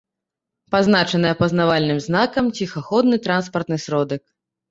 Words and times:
Пазначаны 0.75 1.27
апазнавальным 1.33 1.99
знакам 2.07 2.45
“Ціхаходны 2.59 3.19
транспартны 3.27 3.77
сродак” 3.87 4.21